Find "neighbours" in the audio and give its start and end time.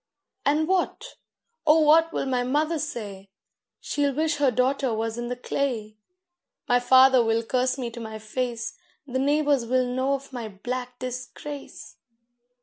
9.19-9.67